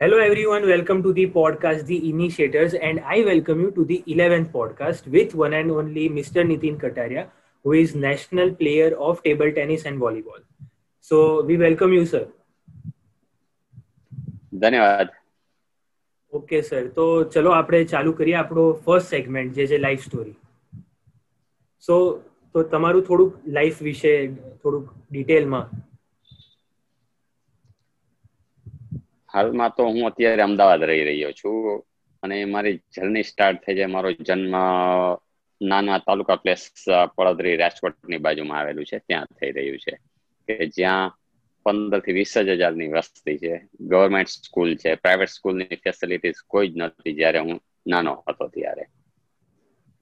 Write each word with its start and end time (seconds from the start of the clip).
Hello, 0.00 0.18
everyone. 0.18 0.66
Welcome 0.66 1.02
to 1.02 1.12
the 1.12 1.26
podcast, 1.26 1.84
The 1.86 2.08
Initiators, 2.08 2.74
and 2.74 3.00
I 3.00 3.22
welcome 3.22 3.60
you 3.60 3.70
to 3.72 3.84
the 3.84 4.02
11th 4.06 4.50
podcast 4.50 5.06
with 5.06 5.34
one 5.34 5.52
and 5.52 5.70
only 5.70 6.08
Mr. 6.08 6.44
Nitin 6.44 6.78
Kataria, 6.78 7.26
who 7.64 7.72
is 7.72 7.94
national 7.94 8.52
player 8.52 8.96
of 8.98 9.22
table 9.22 9.52
tennis 9.52 9.84
and 9.84 10.00
volleyball. 10.00 10.40
So, 11.00 11.42
we 11.42 11.56
welcome 11.58 11.92
you, 11.92 12.06
sir. 12.06 12.26
ધન્યવાદ 14.62 15.10
okay 16.32 16.56
sir 16.62 16.82
તો 16.96 17.04
ચલો 17.34 17.52
આપણે 17.58 17.78
ચાલુ 17.92 18.10
કરીએ 18.16 18.34
આપણો 18.40 18.64
first 18.86 19.12
segment 19.12 19.54
જે 19.58 19.66
છે 19.70 19.78
life 19.84 20.02
story 20.06 20.34
so 21.82 21.96
તો 22.54 22.64
તમારું 22.72 23.04
થોડુંક 23.08 23.32
લાઈફ 23.56 23.78
વિશે 23.88 24.12
થોડુંક 24.62 24.86
ડિટેલમાં 25.12 25.62
હાલમાં 29.34 29.72
તો 29.76 29.84
હું 29.92 30.06
અત્યારે 30.10 30.42
અમદાવાદ 30.48 30.82
રહી 30.90 31.04
રહ્યો 31.08 31.32
છું 31.40 31.56
અને 32.22 32.36
મારી 32.54 32.76
જર્ની 32.96 33.28
સ્ટાર્ટ 33.30 33.60
થઈ 33.64 33.76
જાય 33.78 33.94
મારો 33.96 34.10
જન્મ 34.28 34.54
નાના 35.60 35.98
તાલુકા 36.06 36.38
પ્લેસ 36.44 36.62
પડદરી 37.16 37.56
રાજકોટની 37.62 38.24
બાજુમાં 38.26 38.60
આવેલું 38.60 38.88
છે. 38.90 38.98
ત્યાં 39.08 39.28
થઈ 39.38 39.52
રહ્યું 39.56 39.80
છે 39.84 39.94
કે 40.48 40.66
જ્યાં 40.76 41.16
પંદરથી 41.66 42.16
વીસ 42.18 42.32
જ 42.38 42.56
હજારની 42.58 42.92
વસ્તી 42.94 43.38
છે. 43.42 43.54
ગવર્મેન્ટ 43.90 44.30
સ્કૂલ 44.46 44.70
છે 44.82 44.96
પ્રાઇવેટ 45.02 45.32
સ્કૂલની 45.36 45.82
ફેસિલિટીઝ 45.84 46.40
કોઈ 46.52 46.70
જ 46.72 46.82
નથી 46.82 47.18
જ્યારે 47.18 47.40
હું 47.46 47.60
નાનો 47.86 48.12
હતો 48.28 48.48
ત્યારે. 48.54 48.84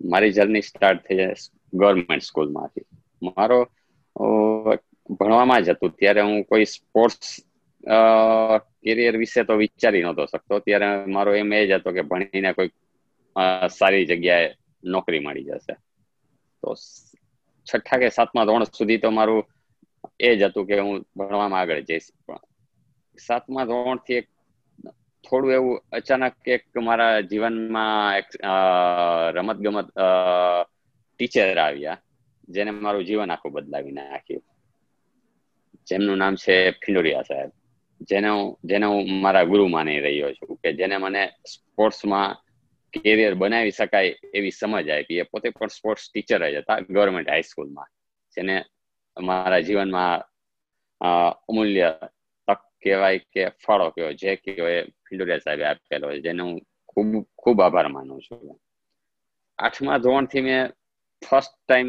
મારી 0.01 0.37
જર્ની 0.37 0.63
સ્ટાર્ટ 0.63 1.03
થઈ 1.07 1.19
જાય 1.21 1.35
ગવર્મેન્ટ 1.81 2.29
સ્કૂલમાંથી 2.31 2.87
મારો 3.29 3.61
ભણવામાં 5.19 5.65
જ 5.65 5.69
હતું. 5.71 5.93
ત્યારે 6.01 6.23
હું 6.29 6.45
કોઈ 6.51 6.67
સ્પોર્ટ્સ 6.77 7.29
કેરિયર 8.85 9.17
વિશે 9.17 9.45
તો 9.45 9.55
વિચારી 9.57 10.03
નહોતો 10.03 10.27
શકતો. 10.27 10.59
ત્યારે 10.59 10.87
મારો 11.07 11.35
એમ 11.35 11.53
એ 11.53 11.67
જ 11.67 11.71
હતો 11.73 11.91
કે 11.93 12.03
ભણીને 12.03 12.53
કોઈ 12.53 12.71
સારી 13.79 14.07
જગ્યાએ 14.07 14.49
નોકરી 14.85 15.23
મળી 15.27 15.45
જશે. 15.45 15.75
તો 16.63 16.75
છઠ્ઠા 17.67 17.99
કે 17.99 18.09
સાતમા 18.09 18.45
ધોરણ 18.45 18.71
સુધી 18.79 19.03
તો 19.05 19.11
મારું 19.11 19.43
એ 20.21 20.31
જ 20.37 20.43
હતું 20.43 20.67
કે 20.67 20.77
હું 20.81 20.97
ભણવામાં 21.17 21.61
આગળ 21.61 21.81
જઈશ 21.83 22.09
પણ. 22.27 22.43
સાતમા 23.19 23.65
ધોરણથી 23.65 24.19
એક 24.21 24.27
થોડું 25.25 25.53
એવું 25.53 25.83
અચાનક 25.93 26.49
એક 26.49 26.65
મારા 26.79 27.21
જીવનમાં 27.21 28.17
એક 28.19 28.29
રમત 29.37 29.59
ગમત 29.65 29.89
ટીચર 31.15 31.59
આવ્યા 31.59 31.99
જેને 32.49 32.71
મારું 32.71 33.05
જીવન 33.05 33.31
આખું 33.31 33.53
બદલાવી 33.53 33.93
નાખ્યું. 33.93 34.45
જેમનું 35.89 36.19
નામ 36.19 36.35
છે 36.37 36.55
ફિંડોરિયા 36.83 37.29
સાહેબ. 37.29 37.51
જેને 38.01 38.29
હું 38.29 38.59
જેને 38.65 38.87
હું 38.87 39.21
મારા 39.23 39.45
ગુરુ 39.45 39.69
માની 39.69 40.01
રહ્યો 40.01 40.33
છું 40.35 40.59
કે 40.63 40.73
જેને 40.73 40.97
મને 40.99 41.23
સ્પોર્ટ્સમાં 41.47 42.37
કેરિયર 42.93 43.35
બનાવી 43.35 43.71
શકાય 43.71 44.15
એવી 44.35 44.51
સમજ 44.51 44.89
આપી. 44.91 45.19
એ 45.19 45.23
પોતે 45.23 45.51
પણ 45.51 45.67
સ્પોર્ટ્સ 45.69 46.11
ટીચર 46.11 46.43
જ 46.53 46.63
હતા 46.63 46.81
ગવર્મેન્ટ 46.81 47.29
હાઈસ્કૂલમાં 47.29 47.91
જેને 48.37 48.65
મારા 49.17 49.61
જીવનમાં 49.61 50.25
અમૂલ્ય 51.49 51.91
તક 52.49 52.61
કહેવાય 52.83 53.19
કે 53.33 53.43
ફળો 53.65 53.91
કહેવાય 53.91 54.15
જે 54.15 54.37
કહેવાય 54.37 54.83
ફિલ્ડોરિયા 55.05 55.45
સાહેબે 55.45 55.65
આપેલો 55.67 56.15
જેને 56.27 56.43
હું 56.43 56.57
ખૂબ 56.89 57.11
ખૂબ 57.39 57.61
આભાર 57.61 57.89
માનું 57.89 58.23
છું. 58.23 58.61
આઠમા 59.59 59.99
ધોરણથી 59.99 60.41
મેં 60.41 60.73
ફર્સ્ટ 61.23 61.55
ટાઈમ 61.67 61.89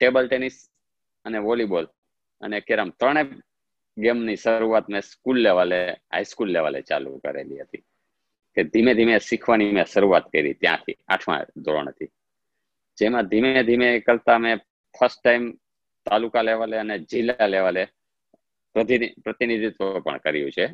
ટેબલ 0.00 0.26
ટેનિસ 0.28 0.56
અને 1.24 1.38
વોલીબોલ 1.38 1.86
અને 2.40 2.60
કેરમ 2.60 2.90
ત્રણે 2.90 3.22
ગેમની 4.02 4.38
શરૂઆત 4.44 4.86
મેં 4.92 5.02
સ્કૂલ 5.10 5.38
લેવલે 5.46 5.78
હાઈસ્કૂલ 6.12 6.50
લેવલે 6.56 6.80
ચાલુ 6.88 7.18
કરેલી 7.24 7.60
હતી. 7.62 7.84
કે 8.56 8.60
ધીમે 8.72 8.92
ધીમે 8.98 9.14
શીખવાની 9.28 9.72
મેં 9.76 9.86
શરૂઆત 9.92 10.26
કરી 10.32 10.54
ત્યાંથી, 10.62 10.98
આઠમા 11.08 11.40
ધોરણથી. 11.64 12.10
જેમાં 12.98 13.28
ધીમે 13.32 13.50
ધીમે 13.68 13.88
કરતા 14.06 14.38
મેં 14.44 14.56
ફર્સ્ટ 14.98 15.20
ટાઈમ 15.22 15.44
તાલુકા 16.06 16.44
લેવલે 16.48 16.76
અને 16.82 16.96
જિલ્લા 17.10 17.46
લેવલે 17.54 17.82
પ્રતિનિધિત્વ 19.24 20.00
પણ 20.04 20.18
કર્યું 20.24 20.52
છે. 20.56 20.66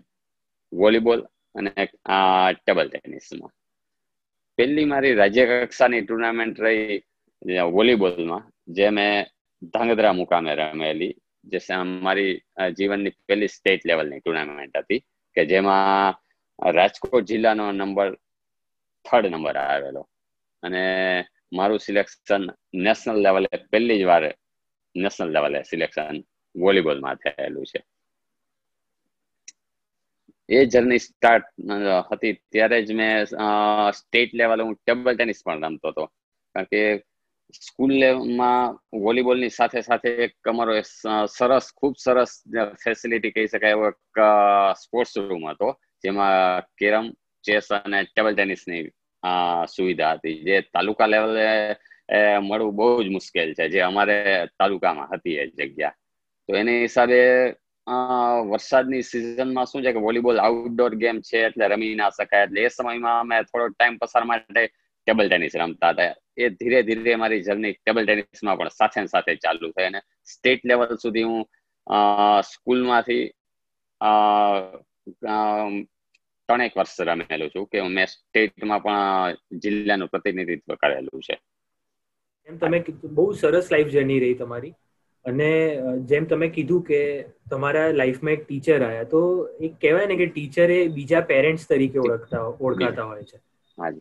વોલીબોલ 0.73 1.21
અને 1.59 1.73
આ 2.15 2.53
ટેબલ 2.53 2.89
ટેનિસમાં. 2.91 3.53
પહેલી 4.59 4.91
મારી 4.93 5.15
રાજ્ય 5.21 5.45
કક્ષાની 5.51 6.03
ટુર્નામેન્ટ 6.03 6.61
રહી 6.65 6.99
વોલીબોલમાં, 7.77 8.45
જે 8.77 8.87
મેં 8.97 9.27
ધાંગધ્રા 9.73 10.19
મુકામે 10.21 10.53
રમેલી. 10.55 11.15
જે 11.53 11.59
મારી 12.07 12.33
જીવનની 12.79 13.17
પહેલી 13.29 13.55
સ્ટેટ 13.57 13.89
લેવલની 13.91 14.21
ટુર્નામેન્ટ 14.21 14.77
હતી 14.83 15.01
કે 15.37 15.43
જેમાં 15.53 16.19
રાજકોટ 16.77 17.25
જિલ્લાનો 17.31 17.65
નંબર 17.73 18.11
થર્ડ 19.07 19.33
નંબર 19.33 19.57
આવેલો. 19.57 20.03
અને 20.63 20.83
મારું 21.57 21.85
સિલેક્શન 21.87 22.45
નેશનલ 22.87 23.19
લેવલે 23.27 23.51
પહેલી 23.73 24.01
જ 24.01 24.05
વાર 24.11 24.25
નેશનલ 24.95 25.31
લેવલે 25.37 25.59
સિલેક્શન 25.71 26.17
વોલીબોલમાં 26.55 27.21
થયેલું 27.23 27.69
છે. 27.71 27.81
એ 30.49 30.59
જર્ની 30.73 31.05
સ્ટાર્ટ 31.07 31.47
હતી 32.11 32.35
ત્યારે 32.53 32.79
જ 32.87 32.95
મેં 33.01 33.27
સ્ટેટ 33.99 34.35
લેવલે 34.41 34.63
હું 34.67 34.75
ટેબલ 34.77 35.17
ટેનિસ 35.17 35.45
પણ 35.45 35.65
રમતો 35.65 35.89
હતો. 35.89 36.05
કારણ 36.55 36.71
કે 36.73 36.83
સ્કૂલ 37.53 37.93
લેવલમાં 38.03 38.77
વોલીબોલની 38.93 39.51
સાથે 39.51 39.83
સાથે 39.83 40.11
એક 40.27 40.51
અમારો 40.53 40.75
સરસ, 40.83 41.67
ખૂબ 41.79 41.95
સરસ 42.05 42.33
ફેસિલિટી 42.85 43.35
કહી 43.37 43.49
શકાય 43.53 43.77
એવો 43.77 43.91
એક 43.93 44.21
સ્પોર્ટ્સ 44.83 45.17
રૂમ 45.17 45.45
હતો, 45.51 45.75
જેમાં 46.05 46.65
કેરમ, 46.79 47.13
ચેસ 47.45 47.71
અને 47.71 48.05
ટેબલ 48.07 48.35
ટેનિસની 48.35 48.83
સુવિધા 49.75 50.17
હતી. 50.19 50.43
જે 50.47 50.57
તાલુકા 50.73 51.09
લેવલે 51.15 51.47
મળવું 52.49 52.77
બહુ 52.79 52.89
જ 53.05 53.15
મુશ્કેલ 53.17 53.55
છે, 53.55 53.69
જે 53.75 53.81
અમારે 53.91 54.19
તાલુકામાં 54.59 55.09
હતી 55.15 55.39
એ 55.43 55.47
જગ્યા. 55.55 55.95
તો 56.49 56.59
એની 56.63 56.83
હિસાબે 56.87 57.21
વરસાદની 58.51 59.03
સિઝનમાં 59.13 59.67
શું 59.71 59.83
છે 59.87 59.93
કે 59.95 60.01
વોલીબોલ 60.09 60.39
આઉટડોર 60.43 60.93
ગેમ 61.03 61.23
છે, 61.23 61.47
એટલે 61.49 61.69
રમી 61.73 61.95
ના 61.95 62.11
શકાય. 62.11 62.45
એટલે 62.47 62.61
એ 62.67 62.69
સમયમાં 62.77 63.19
અમે 63.23 63.37
થોડો 63.51 63.67
ટાઈમ 63.73 63.99
પસાર 64.03 64.25
માટે 64.31 64.63
ટેબલ 65.07 65.29
ટેનિસ 65.31 65.57
રમતા 65.63 65.93
હતા. 65.95 66.15
એ 66.37 66.49
ધીરે 66.49 66.83
ધીરે 66.83 67.15
મારી 67.15 67.43
જર્ની 67.43 67.73
ટેબલ 67.73 68.07
ટેનિસમાં 68.07 68.59
પણ 68.59 68.69
સાથે 68.69 69.07
સાથે 69.07 69.35
ચાલુ 69.35 69.71
થઈ 69.71 69.85
અને 69.85 70.01
સ્ટેટ 70.25 70.67
લેવલ 70.67 70.97
સુધી 70.97 71.23
હું 71.23 71.49
સ્કૂલમાંથી 72.41 73.33
ત્રણેક 76.49 76.77
વર્ષ 76.77 77.01
રમેલું 77.01 77.51
છું 77.51 77.67
કે 77.67 77.83
મેં 77.83 78.07
સ્ટેટમાં 78.07 78.83
પણ 78.83 79.37
જિલ્લાનું 79.53 80.09
પ્રતિનિધિત્વ 80.09 80.75
કરેલું 80.75 81.23
છે. 81.23 81.39
એમ 82.47 82.57
તમે 82.57 82.85
બહુ 83.05 83.33
સરસ 83.33 83.73
લાઈફ 83.73 83.87
જર્ની 83.87 84.21
રહી 84.21 84.35
તમારી. 84.35 84.75
અને 85.25 85.49
જેમ 86.01 86.25
તમે 86.25 86.49
કીધું 86.49 86.83
કે 86.83 87.01
તમારા 87.51 87.89
લાઈફમાં 87.91 88.33
એક 88.33 88.47
ટીચર 88.47 88.85
આવ્યા 88.85 89.05
તો 89.05 89.21
એક 89.61 89.73
કહેવાય 89.81 90.07
ને 90.07 90.17
કે 90.17 90.27
ટીચર 90.27 90.71
એ 90.71 90.89
બીજા 90.89 91.21
પેરેન્ટ્સ 91.21 91.69
તરીકે 91.69 91.99
ઓળખતા, 91.99 92.41
ઓળખાતા 92.41 93.05
હોય 93.05 93.23
છે. 93.23 93.39
હાજી 93.79 94.01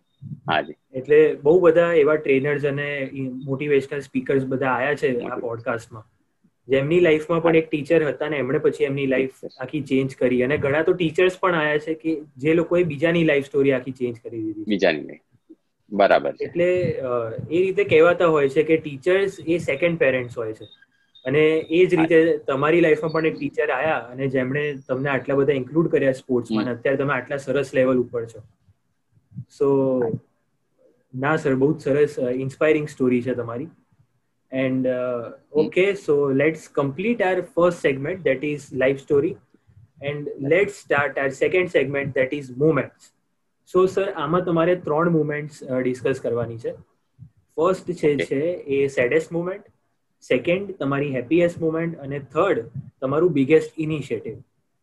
હાજી. 0.49 0.75
એટલે 0.93 1.19
બહુ 1.43 1.59
બધા 1.59 1.93
એવા 1.93 2.15
ટ્રેનર્સ 2.15 2.65
અને 2.65 3.09
મોટિવેશનલ 3.45 3.99
સ્પીકર્સ 3.99 4.45
બધા 4.45 4.71
આયા 4.71 4.95
છે 4.95 5.09
આ 5.21 5.37
પોડકાસ્ટમાં 5.37 6.05
જેમની 6.67 6.99
લાઈફમાં 6.99 7.41
પણ 7.43 7.55
એક 7.55 7.69
ટીચર 7.69 8.07
હતા 8.07 8.29
ને 8.29 8.37
એમણે 8.37 8.57
પછી 8.57 8.83
એમની 8.83 9.05
લાઈફ 9.07 9.43
આખી 9.59 9.81
ચેન્જ 9.81 10.15
કરી. 10.15 10.43
અને 10.43 10.57
ઘણા 10.57 10.83
તો 10.83 10.93
ટીચર્સ 10.93 11.39
પણ 11.39 11.55
આયા 11.55 11.77
છે 11.77 11.93
કે 11.93 12.15
જે 12.37 12.53
લોકોએ 12.53 12.83
બીજાની 12.83 13.23
લાઈફ 13.23 13.45
સ્ટોરી 13.45 13.71
આખી 13.71 13.91
ચેન્જ 13.91 14.17
કરી 14.23 14.41
દીધી 14.43 14.65
બીજાની 14.67 15.19
બરાબર 15.91 16.33
એટલે 16.41 16.69
એ 17.51 17.61
રીતે 17.61 17.83
કહેવાતા 17.83 18.27
હોય 18.27 18.49
છે 18.49 18.63
કે 18.63 18.77
ટીચર્સ 18.77 19.37
એ 19.47 19.57
સેકન્ડ 19.57 19.99
પેરેન્ટ્સ 19.99 20.37
હોય 20.37 20.53
છે. 20.53 20.65
અને 21.25 21.43
એ 21.69 21.85
જ 21.85 21.95
રીતે 21.95 22.37
તમારી 22.37 22.81
લાઈફમાં 22.81 23.11
પણ 23.11 23.25
એક 23.25 23.37
ટીચર 23.39 23.71
આયા 23.71 24.01
અને 24.11 24.27
જેમણે 24.27 24.63
તમને 24.87 25.09
આટલા 25.09 25.35
બધા 25.35 25.53
ઇન્ક્લુડ 25.53 25.87
કર્યા 25.87 26.11
સ્પોર્ટ્સમાં 26.11 26.69
અત્યારે 26.69 26.97
તમે 26.97 27.13
આટલા 27.13 27.37
સરસ 27.37 27.73
લેવલ 27.73 27.97
ઉપર 27.97 28.25
છો. 28.25 28.43
સો 29.55 29.67
ના 31.13 31.35
સર 31.37 31.55
બહુ 31.55 31.69
જ 31.73 31.81
સરસ 31.85 32.13
ઇન્સ્પાયરિંગ 32.37 32.87
સ્ટોરી 32.89 33.23
છે 33.23 33.33
તમારી. 33.35 33.69
And 34.51 34.87
okay 35.53 35.85
so 35.97 36.15
let's 36.33 36.67
complete 36.71 37.21
our 37.21 37.41
first 37.49 37.81
segment 37.81 38.23
that 38.23 38.43
is 38.45 38.65
life 38.73 39.01
story 39.01 39.35
and 40.03 40.31
let's 40.45 40.81
start 40.83 41.17
our 41.17 41.31
second 41.33 41.71
segment 41.71 42.15
that 42.15 42.33
is 42.33 42.51
moments 42.57 43.11
so 43.69 43.85
sir 43.87 44.11
આમાં 44.15 44.45
તમારે 44.45 44.75
ત્રણ 44.81 45.11
મુમેન્ટ્સ 45.11 45.63
ડિસ્કસ 45.79 46.21
કરવાની 46.21 46.59
છે. 46.59 46.73
ફર્સ્ટ 47.57 47.87
છે 47.95 48.11
છે 48.19 48.41
એ 48.75 48.89
સેડેસ્ટ 48.89 49.31
મુમેન્ટ 49.31 49.65
સેકન્ડ 50.23 50.73
તમારી 50.77 51.13
હેપીએસ્ટ 51.13 51.59
મુમેન્ટ 51.59 51.99
અને 51.99 52.19
થર્ડ 52.33 52.67
તમારું 53.01 53.33
બિગેસ્ટ 53.33 53.79
ઇનિશિયેટિવ 53.79 54.37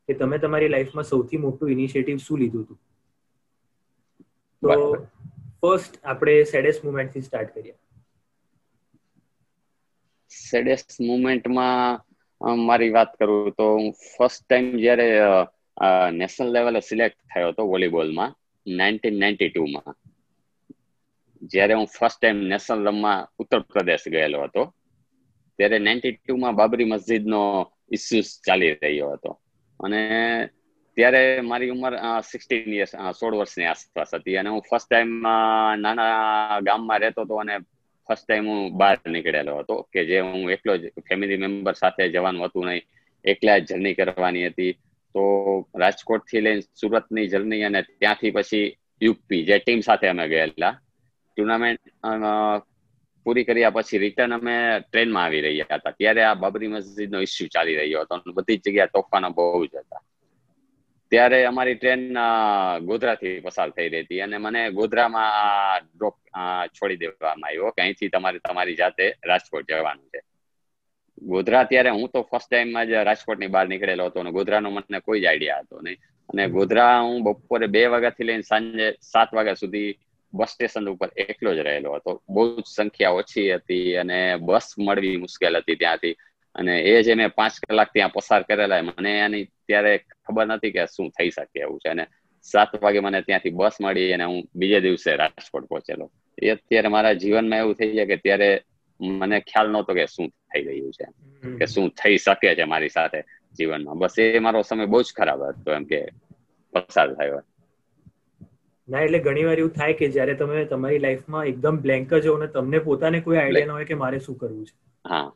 કે 0.08 0.14
તમે 0.14 0.38
તમારી 0.38 0.70
લાઈફમાં 0.70 1.04
સૌથી 1.04 1.38
મોટું 1.38 1.72
ઇનિશિયેટિવ 1.72 2.18
શું 2.18 2.38
લીધું 2.38 2.64
હતું? 2.64 2.80
તો 4.62 4.74
ફર્સ્ટ 5.60 5.94
આપણે 6.04 6.34
સેડેસ 6.44 6.76
મુમેન્ટથી 6.84 7.22
સ્ટાર્ટ 7.22 7.54
કરીએ. 7.54 7.74
સેડેસ્ટ 10.30 11.00
મુમેન્ટમાં 11.00 12.60
મારી 12.68 12.92
વાત 12.96 13.12
કરું 13.18 13.50
તો 13.58 13.66
હું 13.72 13.88
ફર્સ્ટ 14.04 14.44
ટાઈમ 14.44 14.68
જ્યારે 14.84 15.08
નેશનલ 16.20 16.54
લેવલે 16.56 16.80
સિલેક્ટ 16.80 17.18
થયો 17.32 17.50
હતો 17.52 17.66
વોલીબોલમાં 17.72 18.32
નાઇન્ટીન 18.66 19.18
નાઇન્ટી 19.22 19.50
ટુમાં 19.50 19.92
જ્યારે 21.52 21.74
હું 21.80 21.90
ફર્સ્ટ 21.96 22.20
ટાઈમ 22.20 22.40
નેશનલ 22.52 22.88
રમવા 22.88 23.18
ઉત્તર 23.38 23.60
પ્રદેશ 23.72 24.06
ગયેલો 24.14 24.46
હતો 24.46 24.62
ત્યારે 25.58 25.78
નાઇન્ટી 25.78 26.16
ટુમાં 26.16 26.58
બાબરી 26.60 26.90
મસ્જિદનો 26.94 27.42
ઇસ્યુઝ 27.90 28.32
ચાલી 28.46 28.72
રહ્યો 28.74 29.12
હતો. 29.14 29.30
અને 29.80 30.02
ત્યારે 30.96 31.20
મારી 31.50 31.70
ઉંમર 31.74 31.94
સિક્સટીન 32.30 32.72
યર્સ 32.78 32.94
સોળ 33.20 33.34
વર્ષની 33.40 33.68
આસપાસ 33.72 34.14
હતી. 34.14 34.36
અને 34.40 34.50
હું 34.54 34.62
ફર્સ્ટ 34.70 34.88
ટાઈમ 34.90 35.12
નાના 35.84 36.60
ગામમાં 36.68 37.00
રહેતો 37.04 37.24
હતો 37.26 37.40
અને 37.42 37.54
ફર્સ્ટ 38.08 38.26
ટાઈમ 38.26 38.46
હું 38.50 38.60
બહાર 38.80 38.98
નીકળેલો 39.14 39.58
હતો, 39.60 39.76
કે 39.92 40.04
જે 40.10 40.20
હું 40.20 40.50
એકલો 40.56 40.76
જ 40.76 40.92
ફેમિલી 41.08 41.42
મેમ્બર 41.44 41.74
સાથે 41.82 42.08
જવાનું 42.14 42.44
હતું 42.46 42.66
નહીં. 42.68 42.84
એકલા 43.24 43.58
જ 43.58 43.68
જર્ની 43.70 43.94
કરવાની 43.94 44.46
હતી. 44.46 44.72
તો 45.14 45.22
રાજકોટથી 45.82 46.40
લઈને 46.44 46.62
સુરતની 46.80 47.26
જર્ની 47.32 47.62
અને 47.68 47.80
ત્યાંથી 47.82 48.34
પછી 48.36 48.66
યુપી 49.02 49.42
જે 49.48 49.58
ટીમ 49.58 49.80
સાથે 49.88 50.06
અમે 50.12 50.28
ગયેલા. 50.28 50.74
ટુર્નામેન્ટ 51.36 51.82
પૂરી 53.26 53.44
કર્યા 53.48 53.74
પછી 53.76 54.02
રિટર્ન 54.04 54.32
અમે 54.34 54.54
ટ્રેનમાં 54.92 55.24
આવી 55.24 55.42
રહ્યા 55.46 55.76
હતા. 55.76 55.94
ત્યારે 55.98 56.22
આ 56.28 56.34
બાબરી 56.34 56.70
મસ્જિદનો 56.74 57.20
ઇસ્યુ 57.26 57.48
ચાલી 57.54 57.76
રહ્યો 57.80 58.02
હતો 58.02 58.32
બધી 58.38 58.62
જગ્યા 58.64 58.94
તોફાનો 58.94 59.28
બહુ 59.36 59.66
જ 59.66 59.74
હતા. 59.82 60.02
ત્યારે 61.12 61.38
અમારી 61.44 61.76
ટ્રેન 61.76 62.02
ગોધરાથી 62.86 63.40
પસાર 63.40 63.70
થઈ 63.70 63.88
રહી 63.88 64.04
હતી 64.04 64.20
અને 64.20 64.38
મને 64.38 64.62
ગોધરામાં 64.72 65.88
ડ્રોપ 65.88 66.16
છોડી 66.74 67.00
દેવામાં 67.00 67.48
આવ્યો 67.48 67.72
કે 67.72 67.82
અહીંથી 67.82 68.10
તમારે 68.10 68.38
તમારી 68.40 68.76
જાતે 68.76 69.06
રાજકોટ 69.24 69.66
જવાનું 69.68 70.06
છે. 70.10 70.20
ગોધરા 71.22 71.64
ત્યારે 71.64 71.90
હું 71.90 72.08
તો 72.10 72.22
ફર્સ્ટ 72.22 72.48
ટાઈમમાં 72.48 72.88
જ 72.88 73.04
રાજકોટની 73.04 73.48
બહાર 73.48 73.66
નીકળેલો 73.68 74.08
હતો 74.08 74.20
અને 74.20 74.32
ગોધરાનો 74.32 74.70
મને 74.70 75.00
કોઈ 75.00 75.20
જ 75.20 75.26
આઈડિયા 75.26 75.62
હતો 75.62 75.82
નહીં. 75.82 75.98
અને 76.28 76.48
ગોધરા 76.48 76.94
હું 77.02 77.22
બપોરે 77.24 77.68
બે 77.68 77.82
વાગ્યાથી 77.86 78.26
લઈને 78.26 78.42
સાંજે 78.42 78.86
સાત 79.02 79.30
વાગ્યા 79.32 79.54
સુધી 79.54 79.90
બસ 80.32 80.50
સ્ટેશન 80.50 80.88
ઉપર 80.88 81.10
એકલો 81.16 81.54
જ 81.54 81.62
રહેલો 81.62 81.94
હતો. 81.94 82.12
બહુ 82.28 82.42
જ 82.56 82.64
સંખ્યા 82.66 83.18
ઓછી 83.20 83.48
હતી 83.52 83.96
અને 83.96 84.20
બસ 84.40 84.66
મળવી 84.78 85.16
મુશ્કેલ 85.16 85.60
હતી 85.60 85.76
ત્યાંથી. 85.76 86.14
અને 86.56 86.74
એ 86.84 87.02
જે 87.02 87.14
મેં 87.14 87.30
પાંચ 87.32 87.54
કલાક 87.62 87.90
ત્યાં 87.90 88.12
પસાર 88.12 88.42
કરેલા 88.44 88.82
મને 88.84 89.12
એની 89.20 89.44
ત્યારે 89.62 89.92
ખબર 90.20 90.46
નથી 90.48 90.72
કે 90.72 90.82
શું 90.88 91.08
થઈ 91.12 91.30
શકે 91.30 91.58
એવું 91.58 91.78
છે. 91.78 91.88
અને 91.90 92.04
સાત 92.46 92.70
વાગે 92.76 93.00
મને 93.00 93.22
ત્યાંથી 93.22 93.52
બસ 93.52 93.76
મળી 93.78 94.12
અને 94.12 94.24
હું 94.24 94.40
બીજે 94.54 94.80
દિવસે 94.80 95.10
રાજકોટ 95.14 95.66
પહોંચેલો. 95.66 96.06
એ 96.38 96.50
અત્યારે 96.52 96.88
મારા 96.88 97.14
જીવનમાં 97.16 97.60
એવું 97.60 97.76
થઈ 97.76 97.92
જાય 97.92 98.08
કે 98.08 98.18
ત્યારે 98.18 98.50
મને 99.18 99.36
ખ્યાલ 99.42 99.68
નહોતો 99.70 99.92
કે 99.94 100.04
શું 100.08 100.28
થઈ 100.46 100.62
રહ્યું 100.64 100.92
છે. 100.92 101.06
કે 101.58 101.66
શું 101.66 101.86
થઈ 101.92 102.18
શકે 102.18 102.48
છે 102.52 102.64
મારી 102.66 102.90
સાથે 102.90 103.20
જીવનમાં. 103.58 103.98
બસ 103.98 104.16
એ 104.18 104.40
મારો 104.40 104.60
સમય 104.64 104.86
બહુ 104.88 105.00
જ 105.02 105.14
ખરાબ 105.14 105.40
હતો 105.50 105.70
એમ 105.72 105.84
કે 105.86 106.00
પસાર 106.74 107.08
થયો. 107.16 107.40
ના 108.88 109.02
એટલે 109.02 109.20
ઘણી 109.22 109.44
વાર 109.44 109.54
એવું 109.56 109.72
થાય 109.74 109.96
કે 109.96 110.08
જ્યારે 110.10 110.34
તમે 110.36 110.64
તમારી 110.68 111.00
લાઈફમાં 111.00 111.48
એકદમ 111.48 111.80
બ્લેન્ક 111.82 112.14
જ 112.18 112.28
હો 112.28 112.38
ને 112.38 112.52
તમને 112.52 112.84
પોતાને 112.84 113.22
કોઈ 113.22 113.38
આઈડિયા 113.38 113.70
ન 113.70 113.76
હોય 113.76 113.88
કે 113.88 114.00
મારે 114.00 114.22
શું 114.22 114.38
કરવું 114.38 114.64
છે. 114.66 114.74
હા 115.04 115.28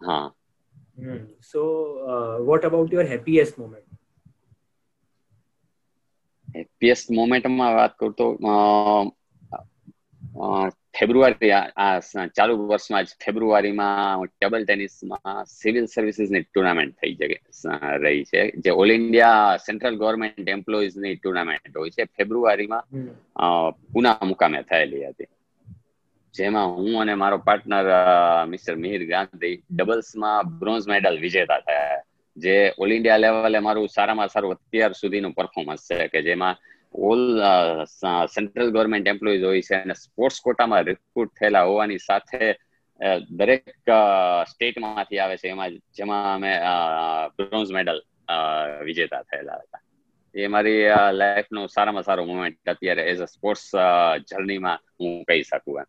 હા. 0.00 0.26
So 1.52 1.62
what 2.48 2.62
about 2.64 2.88
your 2.92 3.06
happiest 3.12 3.54
moment? 3.58 3.84
Happiest 6.56 7.10
મોમેન્ટમાં 7.10 7.74
વાત 7.74 7.92
કરું 7.98 8.12
તો 8.12 8.26
ફેબ્રુઆરી 10.98 11.50
આ 11.52 11.98
ચાલુ 12.36 12.54
વર્ષમાં 12.66 13.04
જ 13.04 13.06
ફેબ્રુઆરીમાં 13.24 14.24
ટેબલ 14.26 14.64
ટેનિસમાં 14.64 15.44
સિવિલ 15.44 15.86
સર્વિસીસની 15.86 16.42
ટુર્નામેન્ટ 16.42 16.94
થઈ 16.94 17.14
રહી 18.04 18.24
છે. 18.24 18.40
જે 18.64 18.70
ઓલ 18.70 18.90
ઇન્ડિયા 18.92 19.56
સેન્ટ્રલ 19.56 19.96
ગવર્મેન્ટ 19.96 20.48
એમ્પ્લોઈઝની 20.48 21.14
ટુર્નામેન્ટ 21.16 21.76
હોય 21.76 21.90
છે. 21.90 22.04
ફેબ્રુઆરીમાં 22.04 22.84
પુના 23.92 24.18
મુકામે 24.24 24.62
થયેલી 24.62 25.06
હતી. 25.06 25.28
જેમાં 26.36 26.74
હું 26.76 27.00
અને 27.02 27.14
મારો 27.22 27.38
પાર્ટનર 27.48 27.86
મિસ્ટર 28.52 28.76
મિહિર 28.84 29.02
ગાંધી 29.12 29.56
ડબલ્સમાં 29.76 30.58
બ્રોન્ઝ 30.60 30.86
મેડલ 30.92 31.16
વિજેતા 31.24 31.60
થયા. 31.66 32.02
જે 32.36 32.56
ઓલ 32.82 32.90
ઇન્ડિયા 32.96 33.22
લેવલે 33.24 33.58
મારું 33.66 33.88
સારામાં 33.88 34.32
સારું 34.34 34.54
અત્યાર 34.56 34.92
સુધીનું 35.00 35.36
પરફોર્મન્સ 35.38 35.86
છે 35.90 36.08
કે 36.12 36.20
જેમાં 36.28 36.56
ઓલ 37.10 37.22
સેન્ટ્રલ 38.34 38.70
ગવર્મેન્ટ 38.74 39.08
એમ્પ્લોઈઝ 39.12 39.44
હોય 39.48 39.62
છે 39.68 39.76
અને 39.78 39.94
સ્પોર્ટ્સ 40.02 40.40
કોટામાં 40.46 40.86
રિક્રુટ 40.90 41.32
થયેલા 41.40 41.64
હોવાની 41.70 42.04
સાથે 42.08 42.44
દરેક 43.38 43.64
સ્ટેટમાંથી 44.50 45.18
આવે 45.18 45.36
છે. 45.36 45.48
એમાં, 45.54 45.80
જેમાં 45.96 46.30
અમે 46.34 46.52
બ્રોન્ઝ 47.36 47.72
મેડલ 47.72 47.98
વિજેતા 48.84 49.22
થયેલા 49.22 49.60
હતા. 49.64 49.82
એ 50.34 50.46
મારી 50.54 50.80
લાઈફનો 51.12 51.66
સારામાં 51.74 52.06
સારો 52.08 52.22
મુમેન્ટ 52.30 52.68
અત્યારે 52.68 53.02
એઝ 53.10 53.20
અ 53.26 53.28
સ્પોર્ટ્સ 53.34 53.68
જર્નીમાં 54.30 54.78
હું 55.00 55.12
કહી 55.28 55.42
શકું 55.42 55.78
એમ. 55.80 55.88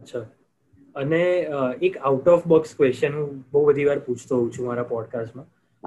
અચ્છા. 0.00 0.26
અને 0.94 1.46
એક 1.82 1.96
આઉટ 1.98 2.28
ઓફ 2.28 2.46
બોક્સ 2.46 2.74
ક્વેશ્ચન 2.76 3.12
હું 3.12 3.44
બહુ 3.52 3.66
બધી 3.66 3.84
વાર 3.84 3.98
પૂછતો 3.98 4.36
હોઉં 4.36 4.52
છું 4.52 4.66
મારા 4.66 4.82
પોડકાસ્ટમાં 4.82 5.44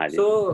સો 0.08 0.52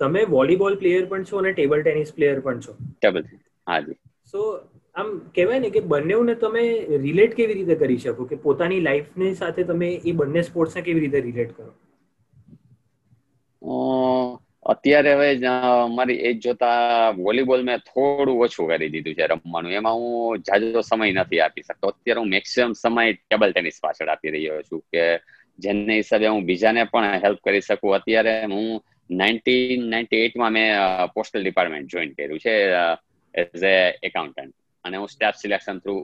તમે 0.00 0.24
વોલીબોલ 0.24 0.74
પ્લેયર 0.74 1.06
પણ 1.06 1.24
છો 1.24 1.36
અને 1.36 1.52
ટેબલ 1.52 1.82
ટેનિસ 1.82 2.12
પ્લેયર 2.14 2.40
પણ 2.40 2.60
છો? 2.60 2.76
ટેબલ 3.02 3.24
હાજી. 3.68 3.92
સો 4.26 4.60
આમ 4.94 5.18
કહેવાય 5.18 5.58
ને 5.58 5.70
કે 5.70 5.80
બંનેઓને 5.80 6.34
તમે 6.34 6.86
રિલેટ 6.96 7.34
કેવી 7.34 7.54
રીતે 7.54 7.74
કરી 7.74 7.96
શકો? 7.96 8.24
કે 8.24 8.36
પોતાની 8.36 8.80
લાઈફને 8.80 9.34
સાથે 9.34 9.62
તમે 9.62 9.88
એ 10.04 10.12
બંને 10.12 10.42
સ્પોર્ટ્સને 10.42 10.82
કેવી 10.82 11.00
રીતે 11.00 11.20
રિલેટ 11.20 11.56
કરો? 11.56 11.72
અત્યારે 14.68 15.12
હવે 15.14 15.28
મારી 15.96 16.18
એજ 16.28 16.36
જોતા 16.44 17.10
વોલીબોલ 17.26 17.62
મેં 17.68 17.78
થોડું 17.88 18.40
ઓછું 18.44 18.68
કરી 18.70 18.90
દીધું 18.94 19.16
છે 19.18 19.26
રમવાનું. 19.26 19.72
એમાં 19.78 19.96
હું 20.00 20.42
જાજો 20.48 20.80
સમય 20.90 21.12
નથી 21.12 21.40
આપી 21.44 21.64
શકતો. 21.68 21.86
અત્યારે 21.92 22.20
હું 22.20 22.30
મેક્સિમમ 22.36 22.72
સમય 22.82 23.12
ટેબલ 23.14 23.52
ટેનિસ 23.52 23.78
પાછળ 23.84 24.12
આપી 24.14 24.32
રહ્યો 24.34 24.60
છું 24.68 24.82
કે 24.92 25.04
જેને 25.58 25.94
હિસાબે 26.00 26.26
હું 26.26 26.44
બીજાને 26.50 26.84
પણ 26.92 27.24
હેલ્પ 27.24 27.40
કરી 27.46 27.64
શકું. 27.68 27.96
અત્યારે 27.98 28.34
હું 28.54 28.68
નાઇન્ટીન 29.20 29.82
નાઇન્ટી 29.92 30.22
એટમાં 30.26 30.52
મેં 30.56 30.70
પોસ્ટલ 31.16 31.42
ડિપાર્ટમેન્ટ 31.44 31.92
જોઈન 31.92 32.12
કર્યું 32.16 32.42
છે 32.44 32.54
એઝ 33.34 33.64
એ 33.72 33.76
એકાઉન્ટન્ટ 34.08 34.54
અને 34.84 34.96
હું 35.00 35.08
સ્ટાફ 35.12 35.38
સિલેક્શન 35.42 35.78
થ્રુ 35.84 35.96